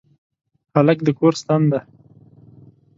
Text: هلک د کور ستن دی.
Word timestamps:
هلک 0.75 0.97
د 1.03 1.07
کور 1.19 1.33
ستن 1.41 1.61
دی. 1.71 1.79